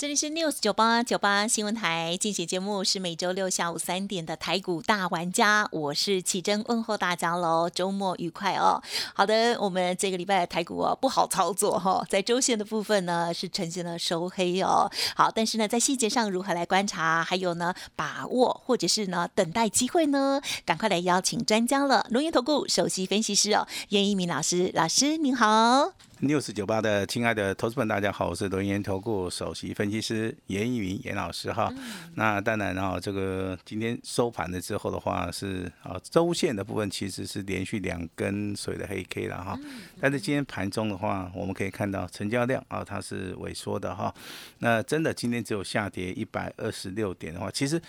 [0.00, 8.82] 这里是 News 九八九八新闻台，进行节目是每周六下午三点的台股大玩家，我是启珍，问候大家喽，周末愉快哦。
[9.12, 14.90] 好的，我们这个礼拜的台股哦不好操作哈、在周线的部分呢是呈现了收黑哦。
[15.14, 20.40] 好，但是呢在细节上如何来观察，还有呢把握或者是呢等待机会呢？
[20.64, 25.92] 赶快来邀请专家了，龙岩投顾首席分析师哦，严一鸣老师，老师您好。
[26.22, 31.72] News 九八的亲爱的投资们，大家好，我是轮研投顾首席分析师严一云严老师哈。
[32.14, 39.58] 那当然啊，这个今天收盘了之后的话是啊，周线的部分其实是连续两根水的黑 K 了哈。
[39.98, 44.14] 但是今天盘中的话，我们可以看到成交量啊它是萎缩的哈。
[44.58, 47.80] 那真的今天只有下跌一百二十六点的话，其实。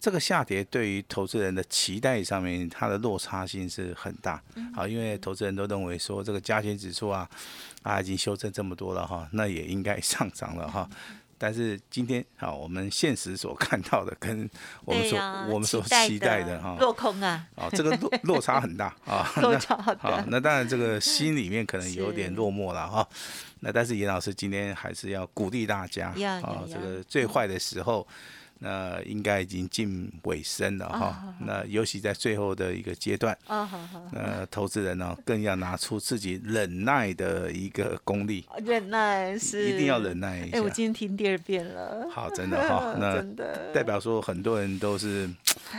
[0.00, 4.42] 这个下跌对于投资人的期待上面，它的落差性是很大。
[4.74, 7.28] 好，因为投资人都认为说这个加权指数啊，
[7.82, 10.88] 啊已经修正这么多了哈，那也应该 上涨了哈。
[11.36, 14.48] 但是今天啊，我们现实所看到的跟
[14.86, 15.18] 我们所、
[15.48, 19.30] 我们所期待的哈，落空啊，啊，这个落落差很大啊。
[19.42, 23.06] 落那差好大好，那当然这个心里面可能有点落寞了哈。
[23.60, 26.08] 那但是严老师今天还是要鼓励大家
[26.42, 28.08] 啊，这个最坏的时候。
[28.60, 33.36] 那应该已经近尾声了哈啊，那尤其在最后的一个阶段，
[34.12, 39.68] 那投资人呢更要拿出自己忍耐的一个功力，忍耐是。
[39.70, 40.56] 一定要忍耐一下。
[40.56, 40.70] 哎，我。
[40.70, 43.22] 今天听第二遍了，好，真的哈， 那
[43.74, 45.28] 代表说很多人都是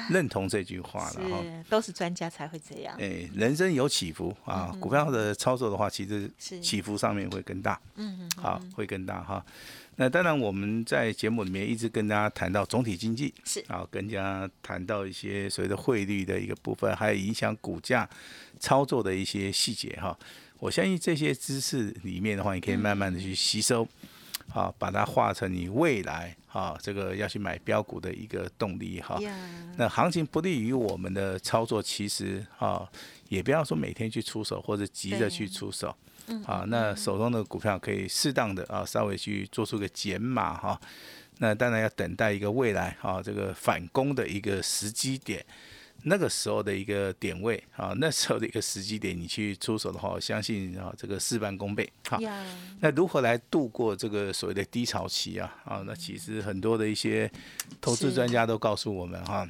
[0.10, 1.44] 认同这句话了 哈。
[1.70, 9.44] 都是专家才会这样，哎，人生有起伏啊，股票的操作的话，其实起伏上面会更大，嗯嗯，好，会更大哈。
[10.02, 18.10] 那当然，我们在节目里面一直跟大家谈到总体经济，是啊，跟大家谈到一些所谓的汇率的一个部分，还有影响股价
[18.60, 20.18] 操作的一些细节哈。
[20.58, 23.88] 我相信这些知识里面的话，你可以慢慢的去吸收，
[24.52, 29.22] 啊，把它化成你未来啊这个要去买标股的一个动力哈。
[29.22, 29.32] 呀，
[29.78, 32.90] 那行情不利于我们的操作，其实啊，
[33.30, 35.96] 也不要说每天去出手或者急着去出手。
[36.46, 40.80] 啊，那手中的股票可以适当的啊，稍微去做出个减码哈。
[41.40, 45.44] 那当然要等待一个未来啊，这个反攻的一个时机点，
[46.04, 51.92] 那个时候的一个点位啊，那时候的一个时机点，你去出手的话，我相信啊，这个事半功倍。
[52.08, 52.46] 好，呀，
[52.80, 55.56] 那如何来度过这个所谓的低潮期啊？
[55.66, 57.32] 啊，那其实很多的一些
[57.80, 59.50] 投资专家都告诉我们哈，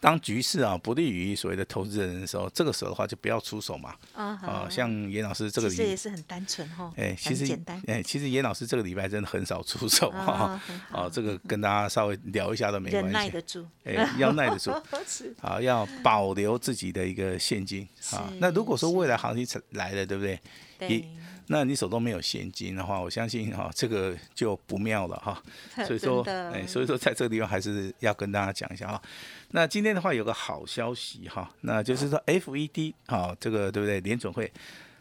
[0.00, 3.94] 当局势啊不利于所谓的投资人的时候，这个时候的话就不要出手嘛。
[4.14, 10.60] 啊啊，像严老师这个其实也，是很单纯哈，哎，其实简单，哎，其实严老师这个礼拜真的很少出手哈
[10.92, 13.10] 哦，这个跟大家稍微聊一下都没关系。
[13.10, 14.70] 耐得住，哎，要耐得住。
[15.40, 18.32] 啊，要保留自己的一个现金啊。
[18.38, 20.38] 那如果说未来行情来了，对不对？
[20.78, 21.08] 对，
[21.46, 25.42] 那你手中没有现金的话，我相信哈、这个就不妙了哈。
[25.86, 29.02] 所以说，哎，所以说在这个地方还是要跟大家讲一下哈。
[29.50, 34.00] 那今天的话有个好消息哈，那就是说 FED 啊，这个对不对？
[34.00, 34.50] 联准会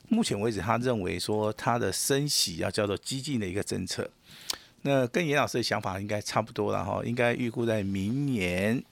[0.10, 4.10] 目前为止他认为说他的升息要叫做激进的一个政策。
[4.82, 8.84] 那跟严老师的想法应该差不多了哈，应该预估在明年。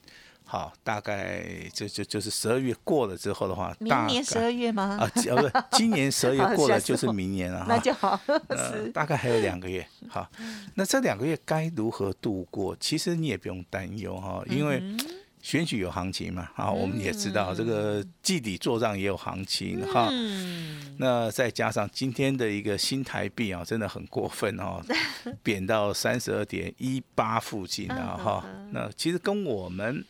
[0.51, 4.97] 好，大概就就就是十二月过了之后的话，明大年十二月吗？
[4.99, 7.65] 啊，呃，不是，今年十二月过了就是明年了哈。
[7.69, 8.19] 那就好，
[8.49, 9.87] 呃，大概还有两个月。
[10.09, 10.29] 好，
[10.75, 12.75] 那这两个月该如何度过？
[12.81, 14.99] 其实你也不用担忧哈，因为嗯
[15.41, 16.49] 选举有行情嘛。
[16.57, 20.09] 啊，我们也知道这个季底做账也有行情哈。
[20.11, 24.81] 嗯，那再加上今天的一个新台币啊，真的很过分哦，
[25.41, 28.45] 贬到三十二点一八附近啊嗯哈。
[28.71, 30.03] 那其实跟我们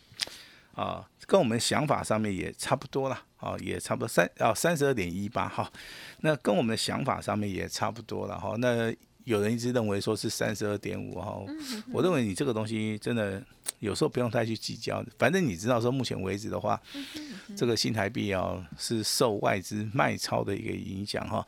[0.73, 5.71] 啊，跟我们想法上面也差不多了，啊，也差不多三啊三十二点一八哈。
[6.21, 8.55] 那跟我们的想法上面也差不多了哈。
[8.57, 8.93] 那
[9.25, 11.39] 有人一直认为说是三十二点五哈，
[11.93, 13.41] 我认为你这个东西真的
[13.79, 16.81] 有时候不用太去计较，反正你知道说目前为止的话，
[17.55, 21.45] 这个新台币啊是受外资卖超的一个影响哈。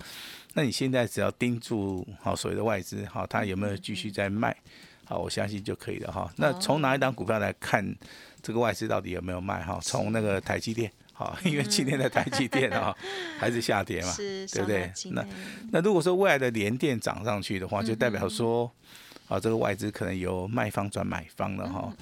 [0.53, 4.55] 那你现在只要盯住好所谓的外资哈，它有没有继续在卖？
[5.05, 6.31] 好，我相信就可以了哈。
[6.37, 7.83] 那从哪一档股票来看
[8.43, 9.79] 这个外资到底有没有卖哈？
[9.81, 10.91] 从那个台积电。
[11.15, 12.93] 好，因为今天的台积电啊
[13.37, 14.91] 还是下跌嘛， 对不对？
[15.11, 15.27] 那那
[15.73, 18.69] 那如果说未来的联电涨上去的话，就代表说，
[19.27, 21.93] 啊，这个外资可能由卖方转买方了哈。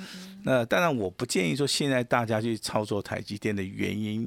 [0.44, 4.26] 那当然，我不建议说现在大家去操作台积电的原因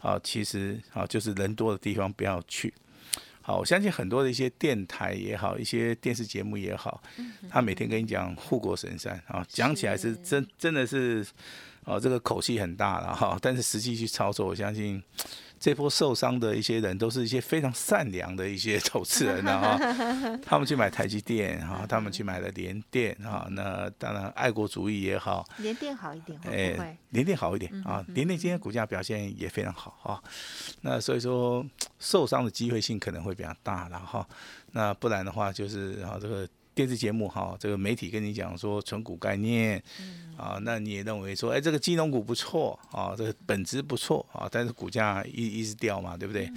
[0.00, 2.72] 啊，其实啊就是人多的地方不要去。
[3.46, 7.00] 好，我相信很多的一些电台也好，一些电视节目也好，
[7.48, 10.16] 他每天跟你讲护国神山啊，讲起来是是。
[10.16, 11.24] 真真的是，
[11.84, 15.00] 哦，这个口气很大了哈，但是实际去操作，我相信
[15.58, 19.78] 这波受伤的一些人都是一些非常善良的一些投资人啊，
[20.44, 30.22] 他们去买台积电哈，他们去买了联电哈，那当然爱国主义也好，联电好一点，哎，联电好一点啊，联电今天股价表现也非常好啊，
[30.82, 31.64] 那所以说
[31.98, 34.26] 受伤的机会性可能会比较大了哈，
[34.72, 36.48] 那不然的话就是啊这个。
[36.76, 39.82] 电视节目哈，这个媒体跟你讲说纯股概念，
[40.36, 46.52] 啊，那你也认为说，哎，这个金融股不错啊，这个本质不错啊，但是股价一一直掉嘛，对不对？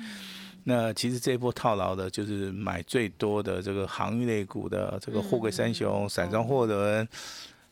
[0.66, 7.08] 那其实这一波套牢的，就是买最多的这个航运类股的这个货柜三雄、散装货轮，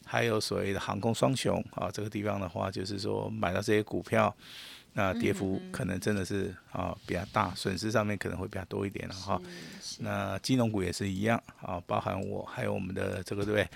[0.05, 4.33] 还有所谓的航空双雄啊，这个地方的话，就是说买到这些股票。
[4.93, 9.41] 那跌幅可能真的是啊比较大，损失上面可能会比较多一点了哈。
[9.99, 13.67] 那金融股也是一样啊，包含我还有我们的这个对不对？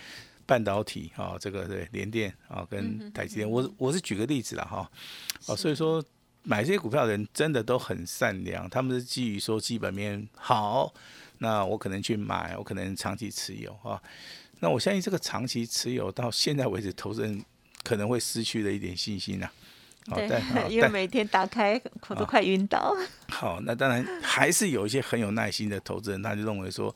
[0.44, 4.90] 半导体啊，这个对联电啊跟台积电，我我是举个例子了哈。
[5.46, 6.04] 哦，所以说
[6.44, 10.94] 买这些股票的人真的都很善良，他们是基于说基本面好，
[11.38, 14.02] 那我可能去买，我可能长期持有啊。
[14.60, 17.46] 那我相信这个长期持有到现在为止，投资人
[17.84, 19.50] 可能会失去了一点信心呐。
[20.06, 20.30] 对，
[20.70, 22.96] 因为每天打开我都快晕倒。
[23.30, 26.94] 好，那当然还是有一些很有耐心的投资人，他就认为说，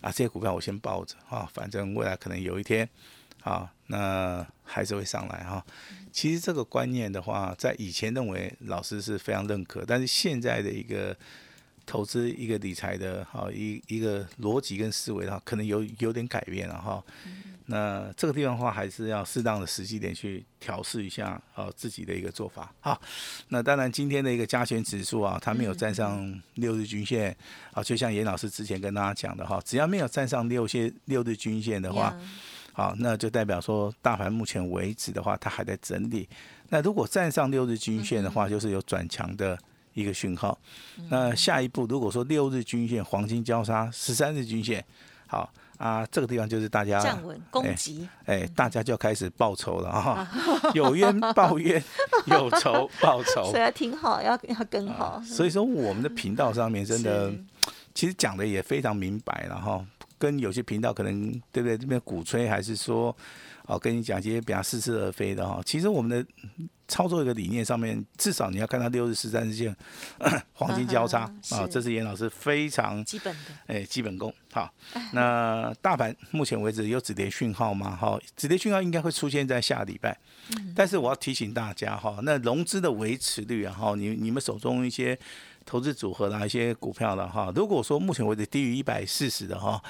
[0.00, 2.88] 啊，这些股票我先抱着啊，反正未来可能有一天，
[3.42, 5.64] 啊，那还是会上来哈。
[6.12, 11.16] 其实这个观念的话，在以前认为老师是非常认可，但是现在的一个。
[11.86, 17.02] 投资一个理财的哈一一个逻辑跟思维的话，可能有有点改变了哈。
[17.68, 22.72] 那这个地方的话，还是要适当的时机点去调试一下啊自己的一个做法。
[22.80, 23.00] 好，
[23.48, 27.36] 那当然今天的一个加权指数啊，它没有站上六日均线
[27.72, 32.16] 啊，就像严老师之前跟大家讲的哈，只要没有站上六线六日均线的话，
[32.72, 36.28] 好，那就代表说大盘目前为止的话，它还在整理。
[36.68, 39.58] 那如果站上六日均线的话，就是有转强的。
[39.96, 40.56] 一个讯号，
[41.08, 44.84] 那下一步如果说六日均线黄金交叉，十三日均线，
[45.26, 50.28] 好啊，这个地方就是大家站稳攻击，哎，大家就要开始报仇了哈，
[50.74, 51.82] 有冤报冤，
[52.28, 55.18] 有仇报仇，所以要听好，要要跟好。
[55.24, 57.32] 所以说我们的频道上面真的，
[57.94, 59.82] 其实讲的也非常明白了哈，
[60.18, 63.16] 跟有些频道可能对不对这边鼓吹，还是说。
[63.68, 65.60] 哦，跟你讲一些比较似是而非的哈。
[65.66, 66.24] 其实我们的
[66.86, 69.76] 操作一个理念上面，至少你要看到六日、十三日线
[70.54, 74.32] 黄金交叉啊，这是严老师非常基本的哎基本功。
[74.52, 74.72] 好，
[75.12, 77.96] 那大盘目前为止有止跌讯号吗？
[77.96, 80.16] 哈，止跌讯号应该会出现在下礼拜。
[80.72, 85.18] 但是我要提醒大家哈，那融资的维持率啊，哈，你你们手中一些
[85.66, 89.82] 投资组合的一些股票的哈，如果说目前为止低于一百四十的哈。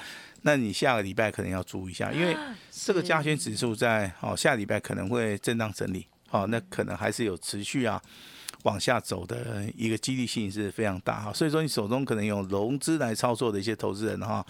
[0.43, 2.37] 那你下个礼拜可能要注意一下，因为
[2.71, 8.01] 这个加权指数在哦下礼拜可能会震荡整理，好，那可能还是有持续啊
[8.67, 14.45] 往下走的一个激励性是非常大哈，所以说你手中可能有融资来操作的一些投资人哈，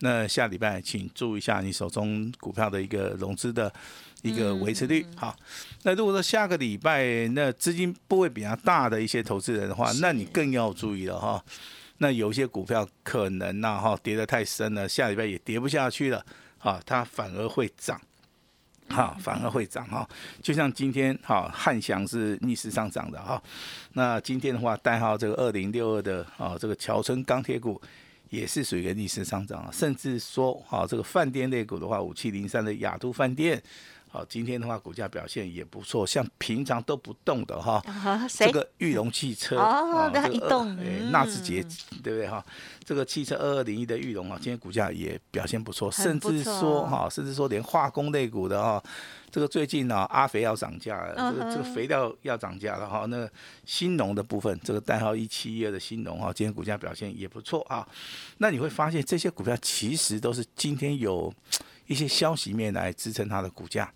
[0.00, 3.72] 那下礼拜请注意一下你手中股票的一个融资的
[4.20, 5.34] 一个维持率好，
[5.84, 11.42] 那如果说下个礼拜那资金部位比较大的一些投资人的话，那你更要注意了哈。
[11.98, 16.24] 那有一些股票可能呐哈跌得太深了，下礼拜也跌不下去了，
[16.58, 17.98] 啊，它反而会涨，
[18.88, 20.08] 哈，反而会涨哈。
[20.42, 23.42] 就像今天哈汉翔是逆势上涨的哈，
[23.92, 27.80] 那今天的话代号这个二零六二的啊这个桥村钢铁股
[28.30, 33.62] 也是属于一个逆势上涨，甚至说哈这个饭店类股的话五七零三的亚都饭店。
[34.12, 37.82] 好，今天的话，股价表现也不错，像平常都不动的哈，
[38.28, 41.62] 这个裕隆汽车哦，它一动，哎，纳智捷，
[42.02, 42.44] 对不对哈？
[42.84, 48.84] 这个汽车二二零一的裕隆啊，今天股价也表现不错，甚至说哈，甚至说连化工类股的哈，
[49.30, 53.26] 这个最近呢，阿肥要涨价了，这个这个肥料要涨价了哈，那
[53.64, 57.88] 新农的部分，这个代号一七一二的新农哈，今天股价表现也不错啊。
[58.36, 61.32] 那你会发现这些股票其实都是今天有
[61.86, 63.90] 一些消息面来支撑它的股价。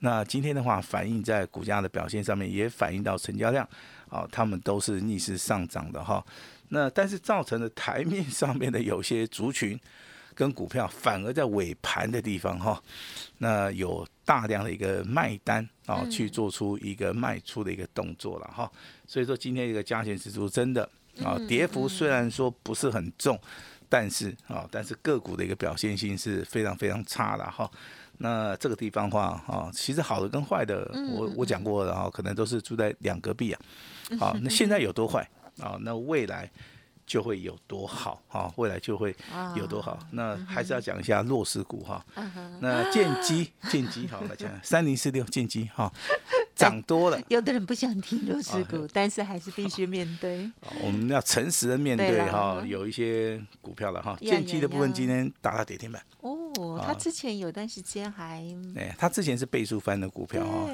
[0.00, 3.66] 那今天的话，反映在股价的表现上面，也反映到成交量，
[4.08, 6.24] 啊，他们都是逆势上涨的哈。
[6.68, 9.78] 那但是造成的台面上面的有些族群
[10.34, 12.82] 跟股票，反而在尾盘的地方哈，
[13.38, 18.70] 那有大量的一个卖单啊，去做出一个卖出的一个动作了哈。
[19.06, 20.88] 所以说今天一个加权指数真的
[21.22, 23.38] 啊，跌幅虽然说不是很重，
[23.88, 27.70] 但是啊，但是个股的一个表现性是非常非常差的哈。
[28.22, 33.60] 那这个地方话啊，其实好的跟坏的，我我讲过了哈，可能都是住在两隔壁啊。
[34.18, 35.26] 好，那现在有多坏
[35.58, 35.78] 啊？
[35.80, 36.50] 那未来
[37.06, 38.52] 就会有多好啊？
[38.56, 39.16] 未来就会
[39.56, 39.98] 有多好？
[40.10, 42.04] 那还是要讲一下弱势股哈。
[42.60, 45.90] 那建机， 建机好来讲， 三零四六建机哈。
[46.54, 47.18] 涨多了。
[47.28, 50.50] 有的人不想听弱势股，但是还是必须面对。
[50.84, 56.02] 我们要诚实的面对哈，有一些股票了哈，呀建机的部分今天打到跌停板。
[56.20, 56.36] 哦，
[56.82, 58.44] 他之前有段时间还
[58.76, 60.68] 哎，他之前是倍数翻的股票哈，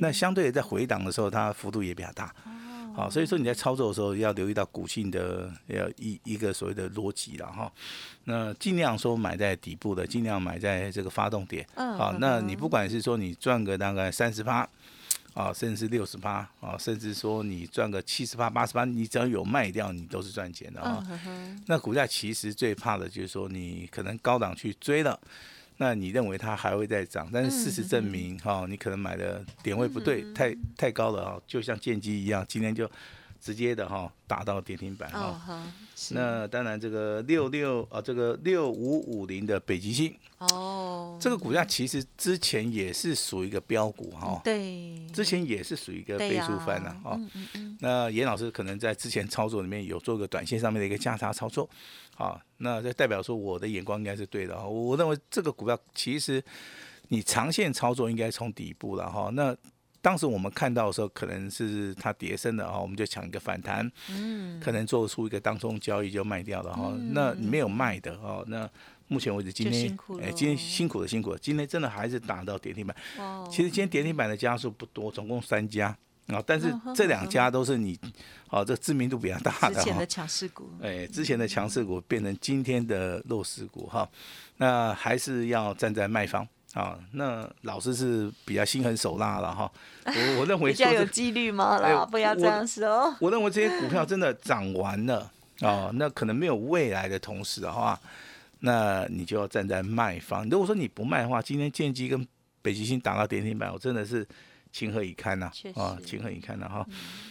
[0.00, 2.26] 那相对的在回档的时候，它幅度也比较大。
[2.44, 2.50] 哦
[2.92, 7.72] 好，所以说你在操作的时候要留意到股性的要一一个所谓的逻辑了哈。
[8.24, 11.64] 那尽量说买在底部的，尽量买在这个发动点。
[11.74, 14.68] 好，嗯好那你不管是说你赚个大概三十八。
[15.34, 21.06] 啊，甚至六十八啊，甚至说你赚个七十八、八十八，你只要有卖掉，你都是赚钱的啊。
[21.66, 25.18] 那股价其实最怕的就是说，你可能高档去追了，
[25.76, 32.90] 那你认为它还会再涨，但是事实证明，哈、你可能买的点位不对，太太高了啊，就像剑机一样，今天就
[33.40, 35.64] 直接的哈打到跌停板哈。
[36.12, 47.12] 那当然，这个六六啊，这个六五五零的北极星，哦，这个股价其实之前也是属于一个标股哈，对，之前也是属于一个倍数翻了哦。
[47.16, 51.68] 嗯嗯嗯，那严老师可能在之前操作里面有做个短线上面的一个价差操作，
[52.14, 54.66] 好，那这代表说我的眼光应该是对的哈。
[54.66, 56.42] 我认为这个股票其实
[57.08, 59.30] 你长线操作应该从底部了哈。
[59.34, 59.54] 那
[60.02, 66.92] 当时我们看到的时候，可能是它跌升的哈，我们就抢一个反弹，嗯，可能做出一个当中交易就卖掉了哈。
[67.12, 68.68] 那没有卖的哦，那
[69.08, 70.32] 目前为止今天辛苦了。
[70.32, 72.96] 今天辛苦了辛苦了，今天真的还是打到跌停板。
[73.18, 75.88] 哦，其实今天跌停板的家数不多，总共三家
[76.28, 77.98] 啊，但是这两家都是你，
[78.50, 80.06] 哦，这知名度比较大的哈之前的。
[80.06, 84.08] 强势股，哎，之前的强势股变成今天的弱势股哈，
[84.56, 86.98] 那还是要站在卖方啊。
[87.12, 89.70] 那老师是比较心狠手辣了哈，
[90.04, 91.78] 我我认为 比较有纪律吗？
[91.82, 93.14] 哎啦，不要这我样说。
[93.20, 97.98] 我认为这些股票真的涨完了啊，那可能没有未来的同时的话，
[98.60, 100.48] 那你就要站在卖方。
[100.48, 102.26] 如果说你不卖的话，今天建机跟
[102.62, 104.26] 北极星打到跌停板，我真的是
[104.72, 106.86] 情何以堪呐、确啊，情何以堪呐、哈。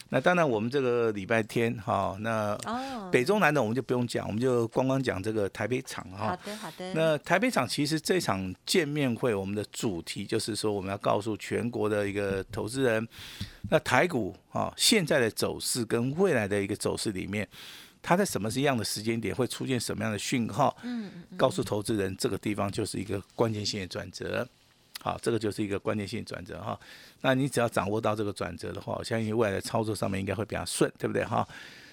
[0.10, 6.30] 那当然，我们这个礼拜天哈，那哦，北中南的我们就不用讲，我们就光光讲这个台北场哈。
[6.30, 13.08] 好的好的，那台北场其实这场见面会，我们的主题就是说，我们要告诉全国的一个投资人，
[13.70, 17.48] 那台股啊现在的走势跟未来的一个走势里面，
[18.02, 20.76] 它在什么是一样的时间点会出现什么样的讯号？
[21.38, 24.48] 告诉投资人这个地方就是一个关键性的转折。
[25.02, 26.80] 好，这个就是一个关键性转折哈。
[27.22, 31.48] 那你只要掌握到这个转折的话，我相信未来的操作上面应该会比较顺，对不对哈？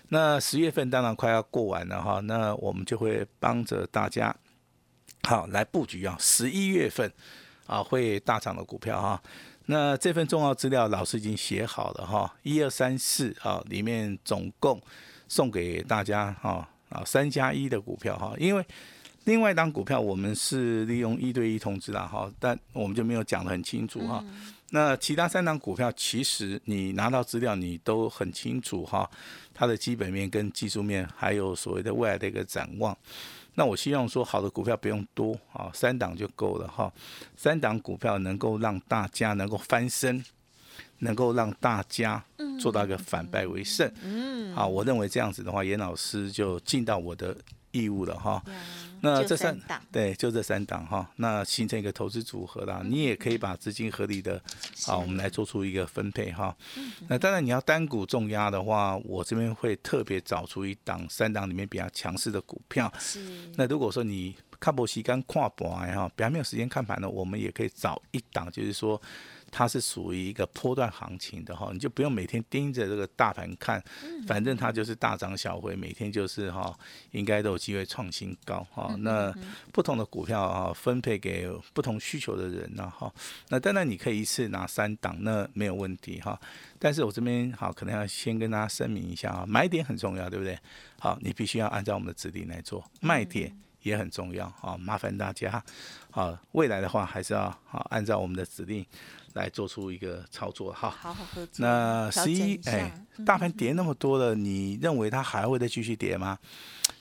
[0.08, 4.34] 那十月份当然快要过完了哈，那我们就会帮着大家
[5.25, 7.12] 好来布局啊，十一月份
[7.66, 9.20] 啊会大涨的股票哈。
[9.66, 14.80] 那这份重要资料老师已经写好了哈，一二三四啊里面总共
[15.26, 18.64] 送给大家哈啊三加一的股票哈，因为
[19.26, 24.25] 另外一档股票我们是利用一对一通知啦哈，但我们就没有讲得很清楚哈。
[24.71, 29.09] 那其他三档股票其实你拿到资料你都很清楚哈，
[29.52, 32.97] 它的基本面跟技术面，还有所谓的未来的一个展望。
[33.54, 36.92] 那我希望说好的股票不用多啊，三档就够了哈。
[37.37, 40.25] 三档股票能够让大家能够翻身，
[40.99, 42.23] 能够让大家
[42.61, 43.90] 做到一个反败为胜。
[44.02, 47.37] 嗯，好，我认为这样子的话，严老师就尽到我的
[47.76, 48.42] 义务了哈。
[49.02, 54.40] 那这三档，对，就这三档哈，那形成一个投资组合啦，你也可以把资金合理的
[54.87, 56.56] 啊，我们来做出一个分配哈。
[57.06, 62.92] 那当然你要单股重压的话，我这边会特别找出一档三档里面比较强势的股票。
[62.99, 63.21] 是
[63.56, 69.00] 那如果说你看不时间看盘哈，比较没有时间看盘的，我们也可以找一档，就是说
[69.50, 73.82] 它是属于一个波段行情的哈，你就不用每天盯着这个大盘看，
[74.26, 76.76] 反正它就是大涨小回，每天就是哈，
[77.12, 78.94] 应该都有机会创新高哈。
[78.98, 79.32] 那
[79.72, 83.12] 不同的股票啊，分配给不同需求的人呐哈。
[83.48, 86.38] 那当然你可以一次拿三档，那没有问题哈。
[86.78, 90.58] 但是我这边好，可能要先跟大家声明一下啊，买点很重要，对不对？
[90.98, 93.56] 好，你必须要按照我们的指令来做，卖点。
[93.86, 95.62] 也很重要啊，麻烦大家
[96.10, 98.84] 啊，未来的话还是要啊按照我们的指令
[99.34, 100.90] 来做出一个操作哈。
[100.90, 101.64] 好好合作。
[101.64, 106.36] 那十一哎，嗯大盘跌那么多了，你认为它还会再继续跌吗？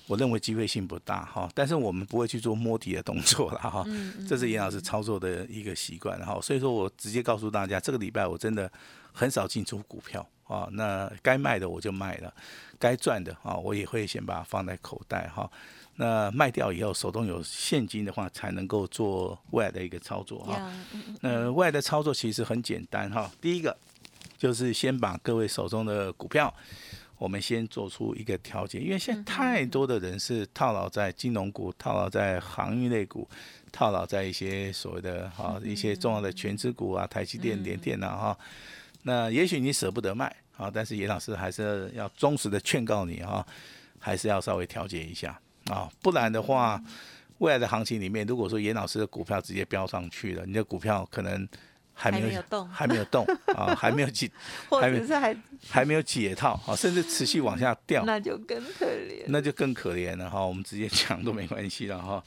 [0.08, 8.72] 我认为机会性不大哈，但是我们不会去做摸底的动作了哈，嗯这是严老师操作的一个习惯哈，所以说我直接告诉大家，这个礼拜我真的
[9.12, 12.32] 很少进出股票啊，那该卖的我就卖了，
[12.78, 15.50] 该赚的啊，我也会先把它放在口袋哈。
[15.98, 20.72] 那卖掉以后，手中有现金的话，才能够做未来的一个操作哈。
[21.22, 23.76] 那未来的操作其实很简单哈，第一个
[24.38, 26.54] 就是先把各位手中的股票，
[27.18, 33.26] 我们先做出一个调节，因为现在太多的人是套牢在金融股、套牢在航运类股、
[33.72, 38.40] 套牢在一些所谓的哈一些重要的全资股啊，台积电、联电啊哈。
[39.04, 43.46] 那也许你舍不得卖啊，但是严老师还是要忠实的劝告你哈，
[43.98, 45.40] 还是要稍微调节一下
[45.72, 46.82] 啊，不然的话，
[47.40, 51.48] 未来的行情里面，如果说严老师的股票直接飙上去了，你的股票可能。
[51.98, 54.30] 还没有动，还没有动啊， 还没有解，
[54.68, 55.34] 或者是还
[55.70, 60.46] 还没有解套啊，甚至持续往下掉， 那就更可怜，那就更可怜了哈。
[60.46, 62.22] 我们直接讲都没关系了哈。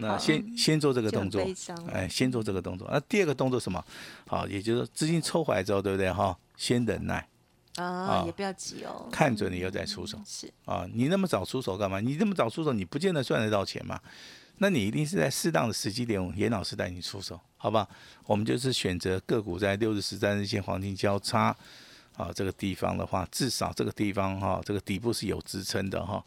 [0.00, 1.46] 那先先做这个动作，
[1.92, 2.88] 哎，先做这个动作。
[2.90, 3.84] 那第二个动作什么？
[4.26, 6.34] 好，也就是说资金抽回来之后，对不对哈？
[6.56, 7.28] 先忍耐
[7.76, 10.20] 啊，也不要急哦，看准了以后再出手。
[10.26, 12.00] 是啊，你那么早出手干嘛？
[12.00, 14.00] 你那么早出手，你不见得赚得到钱嘛。
[14.58, 17.88] 那你一定是在适当的时机点，严老师带你出手，好吧？
[18.26, 21.56] 我们就是选择个股在六日、十三日线黄金交叉
[22.16, 26.22] 啊这个地方的话，至少这个地方哈，这个底部是有支撑的哈。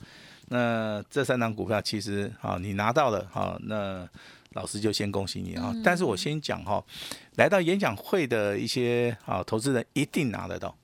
[0.48, 4.06] 那这三档股票其实啊，你拿到了哈，那
[4.54, 5.74] 老师就先恭喜你啊。
[5.84, 6.84] 但是我先讲哈，
[7.36, 10.76] 来到演讲会的一些啊投资人一定拿得到，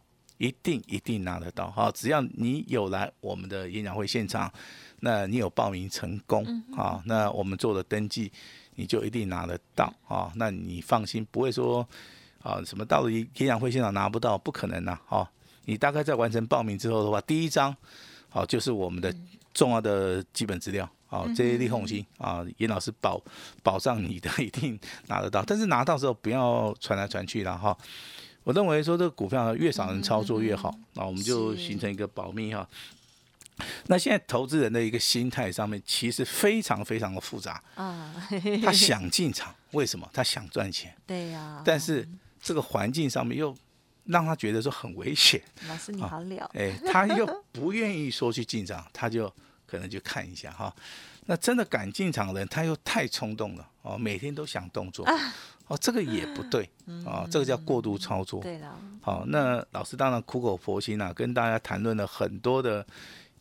[0.42, 1.92] 一定一定拿得到哈。
[1.92, 4.52] 只要你有来我们的演讲会现场。
[5.04, 6.46] 那你有报名成功
[6.78, 7.02] 啊？
[7.08, 8.32] 那我们做了登记，
[8.76, 10.32] 你就一定拿得到啊？
[10.36, 11.82] 那你放心，不会说
[12.44, 14.96] 啊什么到了演讲会现场拿不到，不可能呐！
[15.08, 15.28] 哈，
[15.66, 17.76] 你大概在完成报名之后的话，第一张
[18.30, 19.12] 好就是我们的
[19.56, 23.20] 重要的基本资料啊，这些利红心啊，严老师保
[23.64, 27.76] 保障你的 一定拿得到，但是拿到时候不要传来传去了哈。
[28.44, 32.68] 我认为说这个股票越少人操作越好，那我们就形成一个保密哈。
[33.86, 38.12] 那现在投资人的一个心态上面，其实非常非常的复杂啊。
[38.64, 40.10] 他想进场， 为什么？
[40.12, 40.96] 他想赚钱。
[41.06, 41.62] 对呀。
[41.64, 42.08] 但是
[42.42, 43.56] 这个环境上面又
[44.06, 45.40] 让他觉得说很危险。
[45.68, 46.50] 老师你好了。
[46.56, 49.32] 哎，他又不愿意说去进场，他就
[49.68, 50.76] 可能就看一下哈。
[51.28, 55.06] 那真的敢进场的人，他又太冲动了哦，每天都想动作
[55.68, 56.70] 哦，这个也不对
[57.06, 58.42] 哦，这个叫过度操作。
[58.42, 58.78] 对了。
[59.02, 62.86] 好，那老师当然苦口婆心啊，跟大家谈论了很多的。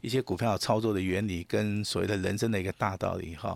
[0.02, 3.54] 一些股票操作的原理跟所谓的人生的一个大道理哈，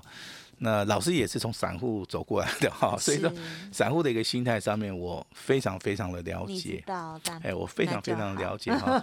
[0.59, 3.33] 那老师也是从散户走过来的哈，所以说
[3.73, 6.85] 散户的一个心态上面我非常非常的了解，
[7.43, 9.03] 哎，我非常非常了解哈。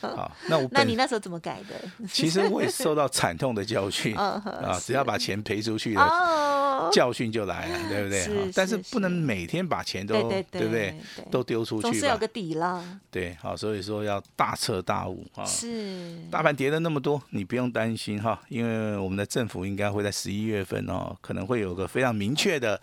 [0.00, 2.06] 好，那我 那你那时候怎么改的？
[2.06, 6.02] 其实我也受到惨痛的教训 啊，只要把钱赔出去了。
[6.90, 8.50] 教训就来了，对不对？
[8.54, 10.94] 但是不能每天把钱都对不对？
[11.30, 12.84] 都丢出去，总是有个底了。
[13.10, 15.44] 对，好，所以说要大彻大悟啊。
[15.44, 16.16] 是。
[16.30, 22.80] 大盘跌了那么多，你不用担心哈，因为我们的政府应该会在十一月份哦，可能会有个非常明确的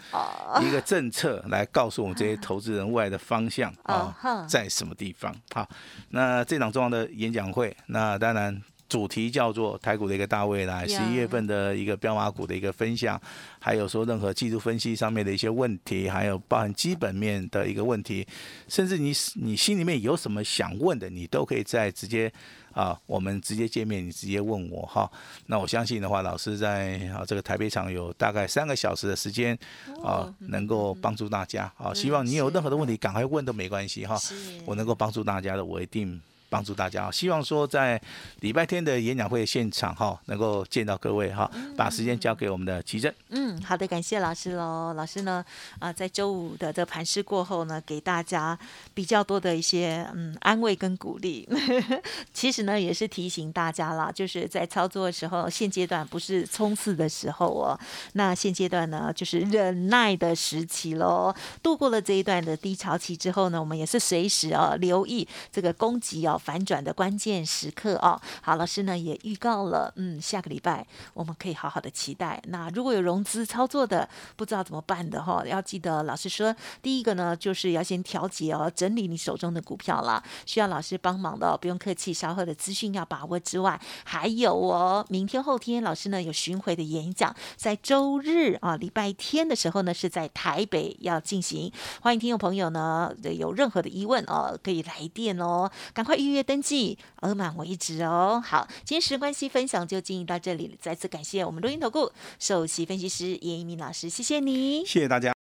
[0.62, 5.34] 一个政策来告诉我们这些投资人未来的方向啊，在什么地方。
[5.54, 5.68] 好，
[6.10, 8.62] 那这场重要的演讲会，那当然。
[8.94, 13.20] 主题叫做台股的一个大未来，十一月份的一个标马股的一个分享，
[13.60, 18.24] 还有说任何技术分析上面的一些问题，还有包含基本面的一个问题，
[18.68, 22.32] 甚至你你心里面有什么想问的，你都可以在直接
[22.72, 25.12] 啊，我们直接见面，你直接问我哈。
[25.48, 29.58] 那我相信的话，老师在啊这个台北场有大概三个小时的时间
[30.04, 31.92] 啊，能够帮助大家啊。
[31.96, 34.20] 希望你有任何的问题，赶快问都没关系哈。
[34.68, 36.22] 我能够帮助大家的，我一定。
[36.54, 38.00] 帮助大家希望说在
[38.42, 43.12] 礼拜天的演讲会现场哈，能够见到各位哈，把时间交给我们的奇正。
[43.30, 44.94] 嗯，好的，感谢老师喽。
[44.94, 45.44] 老师呢，
[45.80, 48.56] 啊，在周五的这盘市过后呢，给大家
[48.94, 51.50] 比较多的一些嗯安慰跟鼓励。
[52.32, 57.80] 其实呢，也是提醒大家啦，就是在操作的时候，现阶段不是冲刺的时候哦。
[58.14, 61.34] 那现阶段呢，就是忍耐的时期喽。
[61.64, 66.40] 度过了这一段的低潮期之后呢，我们也是随时啊留意这个攻击哦。
[66.44, 72.42] 反转的关键时刻哦，好，老师呢也预告了，嗯，下个礼拜我们可以好好的期待。
[72.48, 96.33] 那如果有融资操作的，不知道怎么办的哈，要记得老师说，第一个呢就是要先调节哦，整理你手中的股票啦，需要老师帮忙的，不用客气，稍后的资讯要把握之外，还有哦，明天后天老师呢有巡回的演讲，在周日啊礼拜天的时候呢是在台北要进行，欢迎听众朋友呢有任何的疑问哦可以来电哦，赶快预。
[96.34, 98.44] 约登记额满为止哦。
[98.46, 105.34] 好，今天时关系分享就进行到这里，再次感谢我们录音投顾首席分析师严一鸣老师，谢谢你，谢谢大家。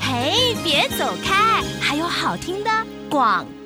[0.00, 2.70] 嘿，别走开，还有好听的
[3.10, 3.44] 广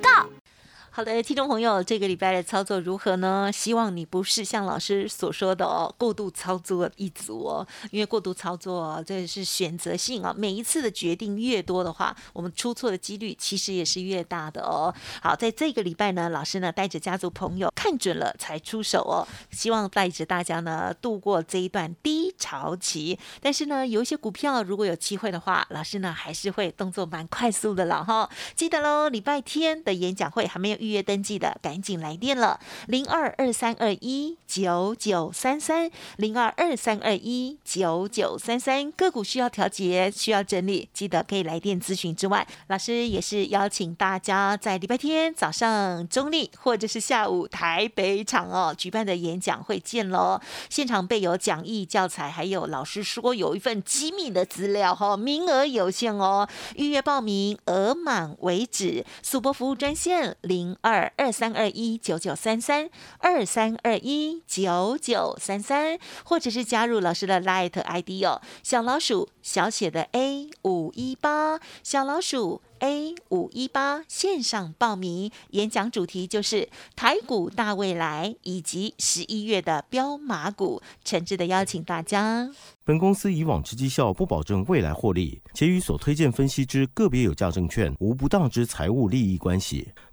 [0.93, 3.49] 好的，听众朋友，这个礼拜的操作如何呢？
[3.49, 14.93] 希望你不是像老师所说的哦，过度操作一组哦，因为过度操作这是选择性啊，每一次的决定越多的话，我们出错的几率其实也是越大的哦。
[15.21, 23.17] 好，在这个礼拜呢，老师呢带着家族朋友看准了才出手哦，希望带着大家呢度过这一段低潮期。
[23.39, 28.29] 但是呢，有一些股票如果有机会的话，老师呢还是会动作蛮快速的了哈。
[28.57, 30.80] 记得喽，礼拜天的演讲会还没有。
[30.81, 38.91] 预约登记的赶紧来电了，零二二三二一九九三三，零二二三二一九九三三。
[38.93, 42.15] 个股需要调节，需要整理，记得可以来电咨询。
[42.15, 50.41] 之外，老师也是邀请大家在礼拜天早上中立或者是下午台北场哦举办的演讲会见喽。
[50.69, 59.05] 现场备有讲义教材，还有老师说有一份机密的资料哈，名额有限哦，预约报名额满为止。
[59.21, 72.61] 速播服务专线零二二三二一九九三三二三二一九九三三，或者是加入老师的 Light ID 哦，小老鼠小写的 A 五一八，小老鼠。
[72.83, 82.49] A 五一八线上报名，演讲主题就是台股大未来以及十一月的标马股，诚挚的邀请大家。
[82.83, 89.89] 本公司以往之绩效不保证未来获利，且与所推荐分析之个别有价证券无不当之财务利益关系。